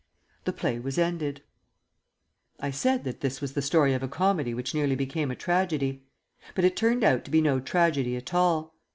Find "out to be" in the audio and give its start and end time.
7.03-7.39